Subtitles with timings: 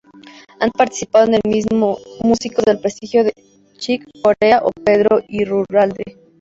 [0.59, 3.33] Han participado en el mismo músicos del prestigio de
[3.77, 6.17] Chick Corea o Pedro Iturralde.